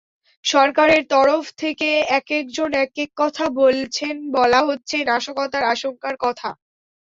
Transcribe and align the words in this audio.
সরকারের 0.45 1.01
তরফ 1.13 1.43
থেকে 1.61 1.89
একেকজন 2.17 2.69
একেক 2.85 3.09
কথা 3.17 3.45
বলছেন, 3.61 4.15
বলা 4.37 4.59
হচ্ছে 4.67 4.95
নাশকতার 5.09 5.63
আশঙ্কার 5.73 6.15
কথা। 6.25 6.49